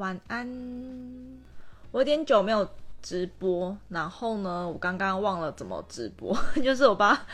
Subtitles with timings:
[0.00, 0.48] 晚安。
[1.90, 2.66] 我有点久没有
[3.02, 6.34] 直播，然后呢，我刚刚忘了怎么直播，
[6.64, 7.26] 就是我把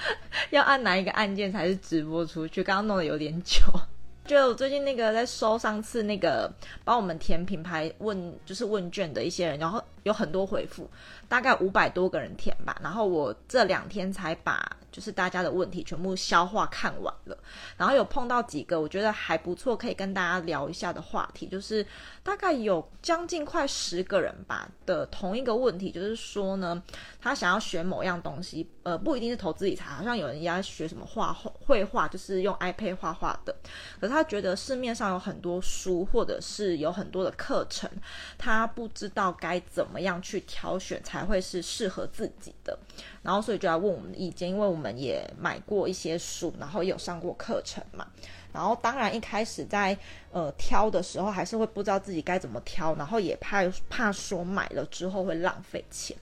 [0.50, 3.60] 要按哪一个按键才是直播出去，刚刚弄得有点久。
[4.26, 6.52] 就最近那个在收上次那个
[6.82, 10.91] 帮我们填品牌问就是问卷的一些人，然后有很多回复，
[11.29, 14.77] 大概五百多个人填吧，然后我这两天才把。
[14.96, 17.36] 就是大家的问题全部消化看完了，
[17.76, 21.86] 然后有碰到几个我觉得还不错，可以跟大家聊一下的话题，就是
[22.22, 26.82] 大概有将近快十个人吧的同一个问题，就是说呢，
[27.20, 33.54] 他想要学某样东西，呃，不一定是投资理财，好像有人要学什么画画、绘画，就是用 iPad 画画的，
[34.01, 37.90] 可是他觉得市面上有很多书，或者是有很多的课程，
[38.38, 42.78] 他不知道该怎么样去挑选才会是适合自己的。
[43.23, 48.06] 然后，所以就要问我们的意见，因为我们也买过一些书，然后有上过课程嘛。
[48.52, 49.96] 然后，当然一开始在
[50.32, 56.16] 呃挑的时候，还是会不知道自己该怎么挑，然后也怕怕说买了之后会浪费钱。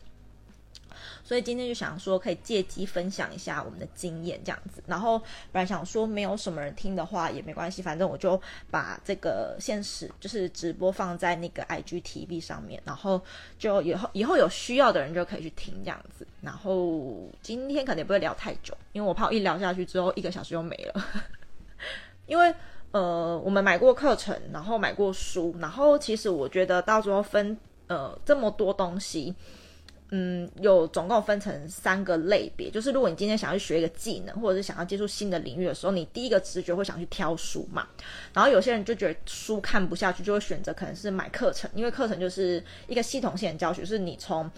[1.24, 4.82] 所以今天就想说，可以借机分享一下我们的经验，这样子。
[4.86, 5.18] 然后
[5.50, 8.38] 本来想说没有什么人听的话也没关系，反正我就
[8.70, 13.18] 把这个现实就是直播放在那个 IGTV 上面，然后
[13.58, 16.26] 就以后以后有需要的人就可以去听这样子。
[16.42, 21.04] 然后今天可能也不会聊太久，因为我怕一聊下去之后一个小时就没了。
[22.26, 22.54] 因为
[22.92, 29.34] 呃，我们买过课程，然后买过书，然后其实我觉得到时候分呃这么多东西。
[30.16, 37.88] 嗯，有总共分成三个类别，就是如果你今天想要去学一个技能，或者是想要接触新的领域的时候，你第一个直觉会想去挑书嘛。
[38.32, 44.48] 然后有些人就觉得书看不下去，就会选择可能是买课程，因为课程就是一个系统性的教学，是你从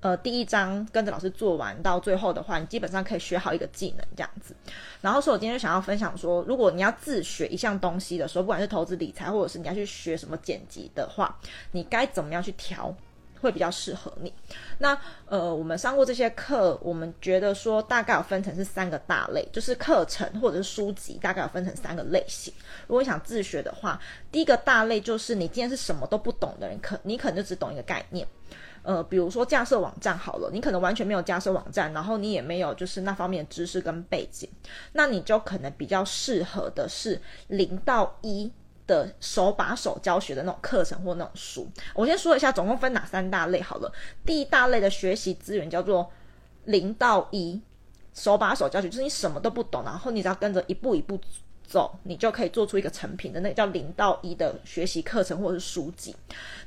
[0.00, 4.54] 呃第一章跟着老师做完到最后的话，你基本上可以学好一个技能这样子。
[5.00, 11.34] 然后所以我今天就想要分享说，如果你要自学一项东西的时候，不管是投资理财，或者是你要去学什么剪辑的话，
[11.72, 12.94] 你该怎么样去挑？
[13.40, 14.32] 会比较适合你。
[14.78, 22.52] 那呃，我们上过这些课，我们觉得说大概有分成是三个大类，就是课程或者是书籍，大概有分成三个类型。
[22.86, 28.26] 如果你想自学的话，第一个大类就是你今天是什么都不懂的人，可你可能就只懂一个概念。
[28.82, 34.48] 呃，比如说架设网站好了，你可能完全没有架设网站，然后你也没有就是那方面的知识跟背景，
[34.92, 38.52] 那你就可能比较适合的是零到一。
[38.86, 43.92] 的手把手教学的那种课程或那种书，我先说一下总共分哪三大类好了。
[44.24, 46.10] 第一大类的学习资源叫做
[46.64, 47.60] 零到一
[48.14, 51.18] 手把手教学，就是你什么都不懂，然后你只要跟着一步一步
[51.66, 56.14] 走，你就可以做出一个成品的，那叫零到一的学习课程或者是书籍。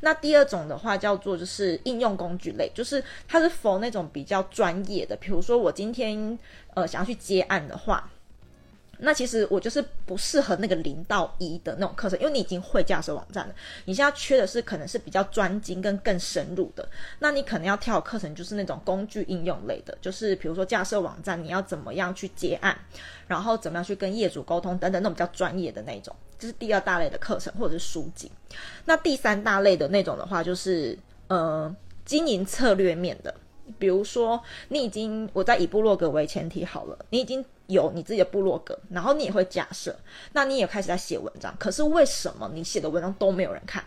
[0.02, 6.38] 那第二种的话叫做就是应用工具类，就是它是 for 那种比较专业的，比如说我今天
[6.74, 8.10] 呃想要去接案的话。
[9.02, 13.56] 那其实我就是不适合那个零到一的那种课程，因为你已经会架设网站了。
[13.86, 16.88] 你现在缺的是可能是比较专精跟更深入的。
[17.20, 22.78] 那你可能要挑的课程就是那种工具应用类的，就是比如说架设网站，你要怎么样去接案，
[23.28, 28.30] 然后怎么样去跟业主沟通等等，那种比较专业的那种，这是第二大类的课程或者是书籍。
[28.86, 31.74] 那第三大类的那种的话，就是呃
[32.04, 33.34] 经营策略面的。
[33.78, 39.98] 比如说，你已经我在以部落格为前提好了，你已经有你自己的部落格，然后你也会假设，
[40.34, 41.56] 那你也开始在写文章。
[41.58, 43.84] 可是为什么你写的文章都没有人看？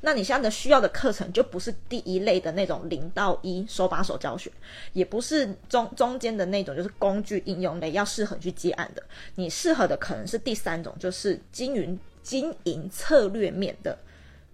[0.00, 4.52] 那你现在的需要的课程就不是第一类的那种零到一手把手教学，
[4.92, 9.02] 也不是中中间的那种就是工具应用类，要适合去接案的。
[9.36, 13.96] 你适合的可能是第三种，就是经营经营策略面的。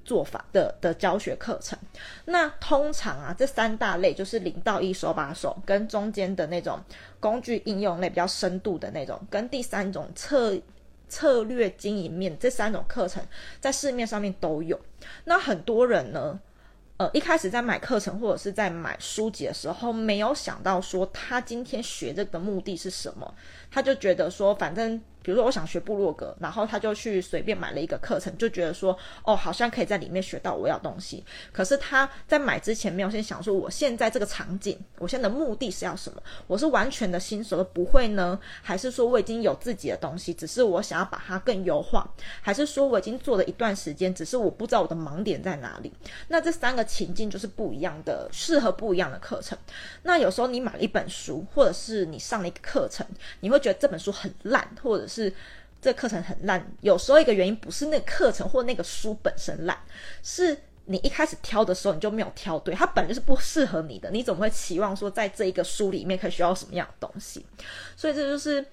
[0.05, 1.79] 做法的的教学课程，
[2.25, 6.81] 那通常啊，这三大类就是零到一手把手，跟中间的那种
[7.21, 10.57] 工具应用类比较深度的那种，跟第三种策
[11.09, 13.23] 策略经营面这三种课程，
[13.61, 14.79] 在市面上面都有。
[15.25, 16.41] 那很多人呢，
[16.97, 23.35] 呃，一开始在买课程或者是在买书籍的时候，没有想到说他今天学这个目的是什么，
[23.71, 25.01] 他就觉得说反正。
[25.23, 31.25] 比如说，我想学部落格，然后他就去随便买了一个课程，就觉得说，哦，好像可以在里面学到我要东西。
[31.53, 36.23] 可是他在买之前没有先想说，我现在这个场景，我现在的目的是要什么？
[36.47, 42.11] 我是完全的新手不会呢，还是说我已经有自己的东西，只是我想要把它更优化？
[42.41, 45.93] 还是说我已经做了一段时间，只是我不知道我的盲点在哪里？
[46.29, 49.57] 那这三个情境就是不一样的，适合不一样的课程。
[50.03, 53.07] 那有时候你买了一本书，或者是你上了一个课程，
[53.41, 55.33] 你会觉得这本书很烂，或者是
[55.83, 59.77] 这课程很烂，有时候一个原因不是那个课程或那个书本身烂，
[60.23, 67.45] 是你一开始挑的时候你就没有挑对，它本来是不适合你的，你怎么会期望说在这一个书里面可以学到什么样的东西？
[67.97, 68.65] 所以这就是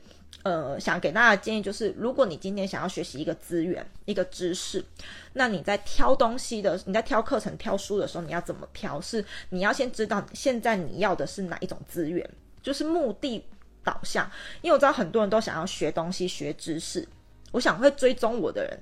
[0.43, 4.83] 呃，想给大家建议就是，如果你今天想要学习一个资源、一个知识，
[5.33, 8.99] 那你在挑东西的，你在挑课程、挑书的时候，你要怎么挑？
[9.01, 12.29] 是你要先知道现在你要的是哪一种资源，
[12.61, 13.45] 就是目的
[13.87, 14.29] 导向。
[14.61, 17.07] 因为我知道很多人都想要学东西、学知识，
[17.53, 18.77] 我想会追踪我的人，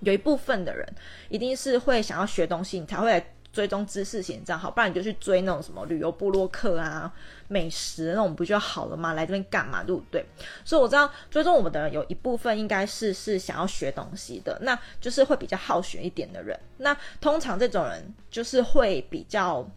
[0.00, 0.84] 有一部分的人
[1.28, 7.12] 一定是会想要学东西，你才会来追踪知识型账号，不然你就去追那种什么旅游部落客啊。
[7.48, 9.14] 美食那种不就好了吗？
[9.14, 9.82] 来这边干嘛？
[9.82, 10.24] 对不对？
[10.64, 16.56] 所以我知道追踪我们的人有一部分应该是是想要学东西的，那就是会比较好学一点的人。
[16.76, 19.68] 那通常这种人就是会比较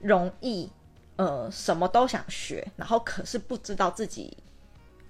[0.00, 0.70] 容易，
[1.16, 4.36] 呃，什么都想学，然后可是不知道自己。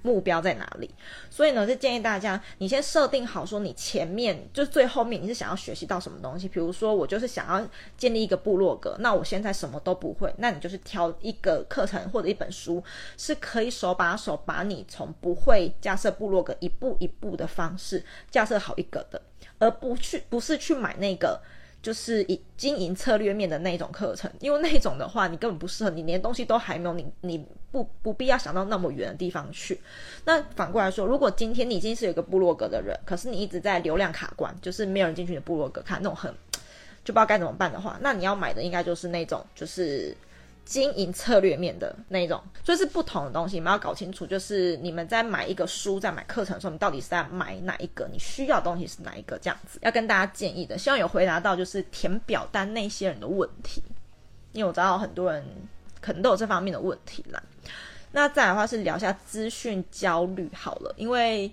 [0.05, 0.91] 目标在哪里？
[1.31, 6.49] 所以呢，就建议大家，你先设定好，说你前面就最后面你是想要学习到什么东西。
[6.49, 7.65] 比如说，我就是想要
[7.97, 12.83] 建立一个部落格，那我现在什么都不会，那你就是挑一个课程或者一本书，
[13.17, 19.23] 是可以手把手把你从不会架设部落格一步一步的方式架设好一个的，
[19.61, 21.41] 而不去不是去买那个。
[21.83, 29.81] 就是以经营策略面的那种课程，因为那种的话，你根本不适合，你连东西都还没有，你你不不必要想到那么远的地方去。
[30.25, 36.33] 那反过来说，如果今天你已经是有一个部落格的人，可是你一直在流量卡关，就是没有人进去你的部落格看那种很
[37.05, 40.17] 就不知道该怎么办的话，那你要买的应该就是那种就是。
[40.65, 44.27] 经营策略面的那一种，所以是不同的东西，你们要搞清楚。
[44.27, 48.09] 就是你们在买一个书、在买课程的时候，你到底是在买哪一个？
[48.11, 49.39] 你需要的东西是哪一个？
[49.39, 53.83] 这样子要跟大家建议的，希望有回答到就是填表单那些人的问题，
[54.53, 55.45] 因为我知道很多人
[56.01, 57.43] 可能都有这方面的问题啦。
[58.13, 61.51] 那再来的话是聊一下资讯焦虑好了，因为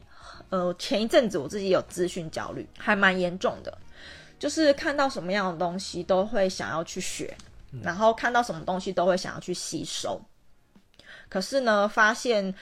[0.49, 3.77] 呃前一阵子我自己有资讯焦虑，还蛮严重的，
[4.37, 7.35] 就是看到什么样的东西都会想要去学。
[7.83, 10.21] 然后看到什么东西都会想要去吸收，
[11.29, 12.53] 可是呢，发现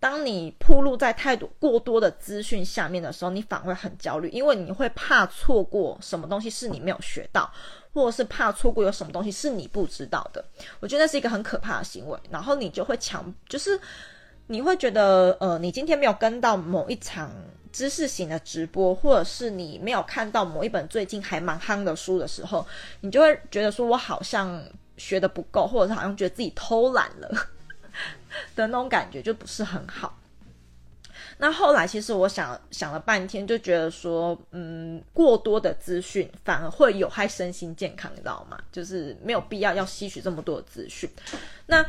[0.00, 7.52] 当你暴露在太多过多的资讯下面的时候，你反而会很焦虑，因为你会怕错过什么东西是你没有学到，
[7.92, 10.44] 或者是怕错过有什么东西是你不知道的。
[10.80, 13.80] 我觉得那是一个很可怕的行为，然后你就会强，就是
[14.46, 17.30] 你会觉得，呃，你今天没有跟到某一场。
[17.78, 22.66] 知识型的直播，或者是你没有看到某一本最近还蛮夯的书的时候，
[23.02, 24.60] 你就会觉得说，我好像
[24.96, 27.28] 学得不够，或者是好像觉得自己偷懒了
[28.56, 30.18] 的那种感觉，就不是很好。
[31.36, 38.58] 那后来其实我想想了半天，就觉得说，嗯，过多的资讯反而会有害身心健康，你知道吗？
[38.72, 41.08] 就是没有必要要吸取这么多的资讯。
[41.64, 41.86] 那。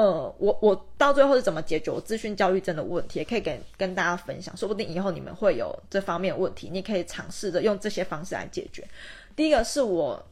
[0.00, 8.82] 呃，我我到最后是怎么解决我资讯焦虑症的问题，也可以跟跟大家分享，说不定以后你们会有这方面问题，你可以尝试着用这些方式来解决。
[9.36, 10.24] 第一个是我，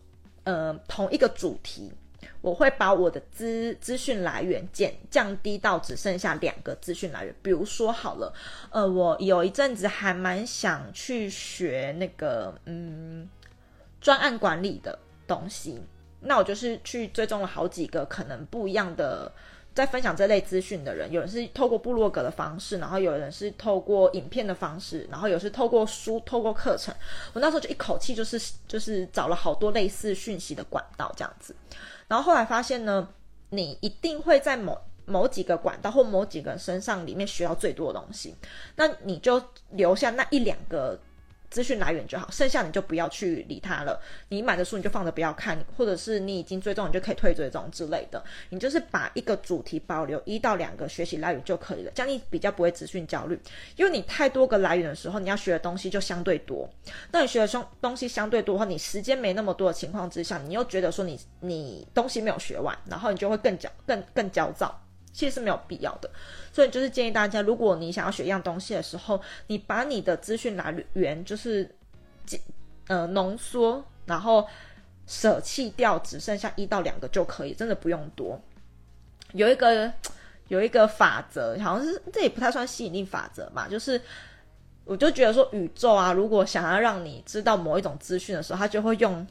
[0.45, 1.93] 呃，同一个主题，
[2.41, 7.35] 我会把我的资资讯来源减降低到只剩下两个资讯来源。
[7.43, 8.33] 比如说好了，
[8.71, 13.29] 呃，我有一阵子还蛮想去学那个嗯
[14.01, 15.79] 专案管理的东西，
[16.21, 19.31] 那我就是去追踪了好几个可能不一样的。
[19.79, 26.93] 在分享这类资讯的人，有人是透过部落格的方式，然后有人是透过影片的方式，然后有是透过书、透过课程。
[27.33, 31.55] 我那时候就一口气就是就是找了好多类似讯息的管道这样子，
[32.09, 33.09] 然后后来发现呢，
[33.51, 34.77] 你一定会在某
[35.07, 38.35] 某几个管道或某几个人身上里面学到最多的东西，
[38.75, 39.41] 那你就
[39.71, 40.99] 留下那一两个。
[41.51, 44.01] 资讯来源就好，剩下你就不要去理它了。
[44.29, 48.23] 你买的书你就放着不要看，或者是你已经追踪，你就可以退追踪之类的。
[48.51, 53.41] 你就是把一个主题保留一到两个学习来源就可以了，这样你比较不会资讯焦虑。
[53.77, 56.69] 因为你太多个来源的时候，你要学的东西就相对多。
[57.11, 64.79] 那你学的东东西相对多的话，你时间没那么多的情况之下，你又觉得说你你东西没有学完，然后你就会更焦更更焦躁。
[65.13, 66.11] 其实是没有必要的，
[66.53, 71.69] 所以就是建议大家，如果你想要学一样东西的时候，你把你的资讯来源就是，
[72.87, 74.47] 呃，浓缩，然后
[75.07, 78.41] 舍弃掉，只剩下一到两个就可以，真的不用多。
[79.33, 79.93] 有一个
[80.49, 84.01] 有一个法则，好像是这也不太算吸引力法则吧，就是
[84.85, 89.27] 我就觉得说，宇宙啊，如果想要让你知道某一种资讯的时候，它就会用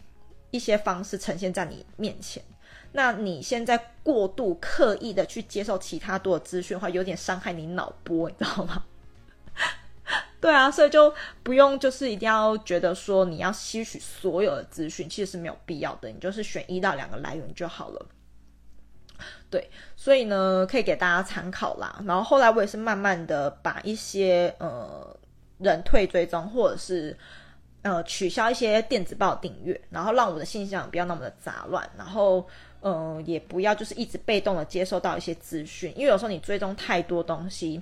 [0.51, 2.43] 一些方式呈现在你面前。
[2.91, 8.83] 那你现在过度刻意的去接受其他多的资讯的话，有点伤害你脑波，你知道吗？
[10.39, 11.13] 对啊，所以就
[11.43, 16.07] 不用就是一定要觉得说你要吸取所有的资讯，其实是没有必要的。
[16.09, 18.05] 你就是选一到两个来源就好了。
[19.49, 22.01] 对，所以呢，可以给大家参考啦。
[22.05, 25.17] 然后后来我也是慢慢的把一些呃
[25.57, 27.17] 人退追踪，或者是
[27.81, 32.47] 呃取消一些电子报订阅，然后让我的信息量不要那么的杂乱，然后
[32.81, 37.81] 呃也不要就是一直被动的接受到一些资讯，因为有时候你追踪太多东西。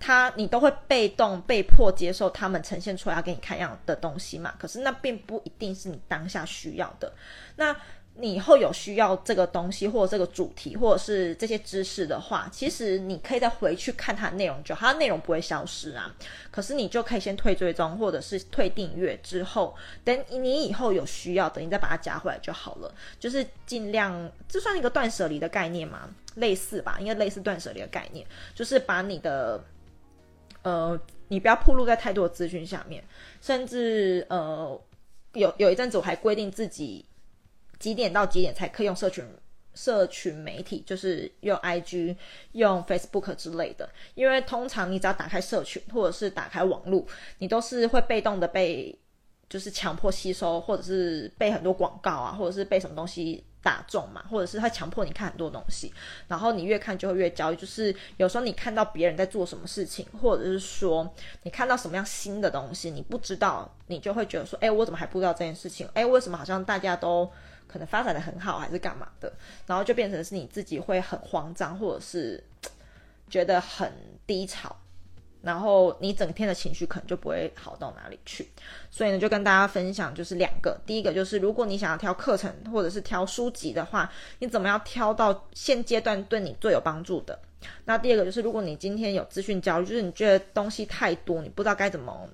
[0.00, 4.52] 它你都会被动被迫接受他们呈现出来要给你看样的东西嘛？
[4.58, 7.10] 可是那并不一定是你当下需要的。
[7.56, 7.74] 那
[8.16, 16.14] 你以后有需要这个东西或者这个主题或者是这些知识的话，其实你可以再回去看它的内容就，它的内容不会消失啊。
[16.50, 22.94] 可是你就可以先退追踪或者是退订阅之后，等你以后有需要的，你再把它加回来就好了。
[23.18, 26.08] 就是尽量，这算一个断舍离的概念嘛？
[26.36, 29.62] 类似吧，应该类似断舍离的概念，就是把你的。
[30.62, 33.04] 呃，你不要暴露在太多的资讯下面，
[33.42, 34.80] 甚至呃，
[35.34, 37.04] 有有一阵子我还规定自己
[37.84, 39.22] 几点到几点才可以用社群
[39.74, 42.16] 社群媒体，就是用 IG、
[42.52, 43.86] 用 Facebook 之类的。
[44.14, 47.06] 因为通常你只要打开社群或者是打开网络，
[47.40, 48.98] 你都是会被动的被
[49.50, 53.44] 就是强迫吸收，或者是被很多广告啊，或者是被什么东西。
[53.64, 55.90] 打中嘛，或者是他强迫你看很多东西，
[56.28, 57.56] 然后你越看就会越焦虑。
[57.56, 61.10] 就是有时候你看到别人在做什么事情，或者是说
[61.44, 65.88] 你看到什么样新的东西，你不知道，你就会觉得说，哎，我怎么还不知道这件事情？
[65.94, 67.32] 哎，为什么好像大家都
[67.66, 69.32] 可能发展的很好，还是干嘛的？
[69.66, 72.42] 然后就变成是你自己会很慌张，或者是
[73.28, 73.92] 觉得很
[74.26, 74.76] 低潮。
[75.42, 78.48] 然后你整天的情绪可能就不会好到哪里去，
[78.90, 87.38] 所以呢，就跟大家分享就是两个，第一个就是如果你想要挑课程或者是挑书籍的话，你怎么样挑到现阶段对你最有帮助的？
[87.84, 92.26] 那第二个就是如果你今天有资讯焦虑，就是你觉得东西太多，你不知道该怎么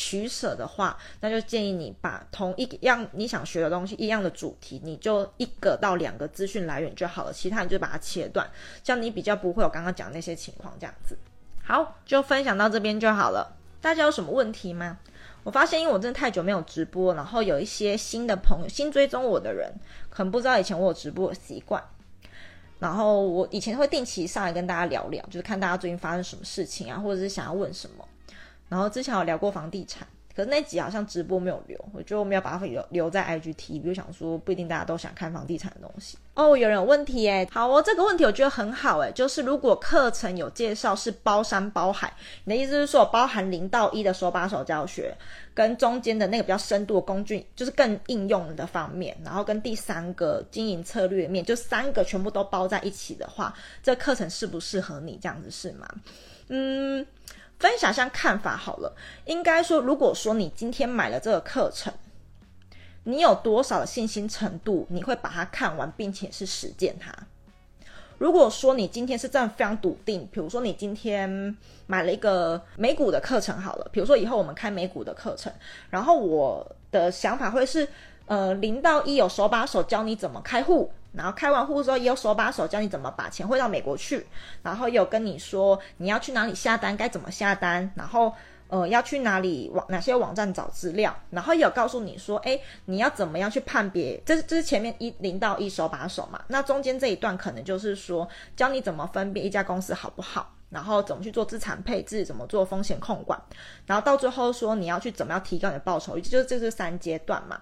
[0.00, 8.48] 取舍的话，那就建议你把同一样你想学的东西一样的主题，你就一个到两个资讯来源就好了，其他你就把它切断，
[8.80, 11.18] 这样你比较不会有刚刚讲那些情况这样子。
[11.64, 13.56] 好，就分享到这边就好了。
[13.80, 14.98] 大家有什么问题吗？
[15.42, 19.68] 我发现，因为我真的太久没有直播，然后有一些新的朋友、新追踪我的人，
[20.08, 21.82] 可能不知道以前我有直播的习惯。
[22.78, 28.07] 然后我以前会定期上来跟大家聊聊，就是看大家最近发生什么事情啊，或者是想要问什么。
[28.68, 30.06] 然后之前有聊过房地产。
[30.36, 33.82] 可是那集好像直播没有留，我觉得我没有把它留留在 IGT。
[33.82, 36.56] 比如想说，不一定大家都想看房地产的东西哦。
[36.56, 45.12] 有人有问题哎，好哦，这个问题我觉得很好哎，就是如果课程有介绍是包山包海，你的意思是说包含零到一的手把手教学，
[45.52, 55.18] 跟中间的那个比较深度的工具，就是更应用的方面，然后跟第三个经营策略面，就三个全部都包在一起的话，这课程适不适合你？
[55.20, 55.88] 这样子是吗？
[56.46, 57.04] 嗯。
[57.58, 61.92] 分享一下看法好了，应该说，如果说你今天买了这个课程，
[63.04, 67.12] 你有多少的信心程度，你会把它看完，并且是实践它？
[68.18, 75.52] 如果说你今天是这样非常笃定，比如说你今天买了一个美股的课程好了，比如说以后我们开美股的课程，
[75.90, 77.88] 然后我的想法会是，
[78.26, 80.92] 呃，零到一有手把手教你怎么开户。
[81.12, 84.26] 然后开完户之后，也有手把手教你怎么把钱汇到美国去，
[84.62, 88.32] 然后有跟你说你要去哪里下单，该怎么下单，然后
[88.68, 100.54] 呃要去哪里网哪些网站找资料，然后也有告诉你说，哎，你要怎么样去判别，这是这是前面一零到一手把手嘛，那中间这一段可能就是说教你怎么分辨一家公司好不好。
[100.70, 103.40] 然后怎么去做资产配置，怎么做风险控管，
[103.86, 107.60] 然后到最后说你要去怎么样提高你的报酬，也就是这是三阶段嘛。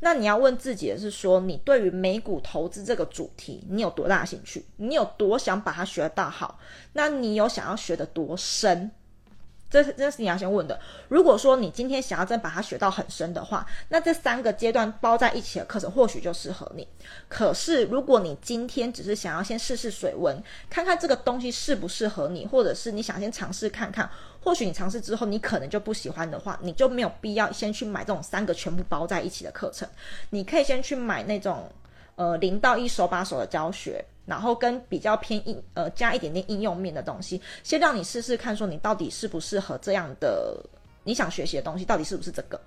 [0.00, 4.66] 那你要问自己的是说，你对于美股投资这个主题，你有多大兴趣？
[4.76, 6.58] 你有多想把它学到好？
[6.92, 8.90] 那你有想要学的多深？
[9.70, 10.78] 这是这是你要先问的。
[11.08, 16.86] 如果说你今天想要真把它学到很深的话，那这三个阶段包在一起的课程或许就适合你。
[17.28, 24.08] 可是如果你今天只是想要先试试水温，看看这个东西适不适合你，或者是你想先尝试看看，
[24.42, 29.88] 或许你尝试之后你可能就不喜欢的话，你就没有必要先去买这种三个全部包在一起的课程。
[30.30, 31.70] 你可以先去买那种
[32.16, 34.04] 呃零到一手把手的教学。
[34.28, 40.62] 然后跟比较偏应呃加一点点应用面的东西，先让你试试看，说你到底适不适合这样的
[41.04, 42.60] 你想学习的东西，到底是不是这个？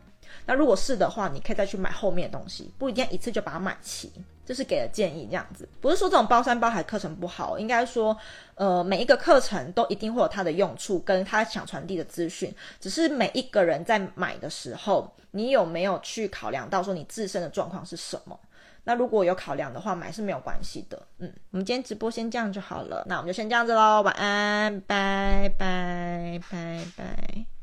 [0.46, 4.12] 那如果是的话，你可以再去买后面的东西，不一定一次就把它买齐。
[4.44, 8.18] 这是给的建议，这样子不是说这种包山包海课程不好，应该说
[8.56, 18.38] 呃每一个课程都一定会有它的用处跟他想传递的资讯，只是每一个人在买的时候，你有没有去考量到说你自身的状况是什么？
[18.84, 21.02] 那如果有考量的话，买是没有关系的。
[21.20, 23.04] 嗯，我们今天直播先这样就好了。
[23.08, 27.61] 那我们就先这样子喽，晚安，拜拜，拜拜。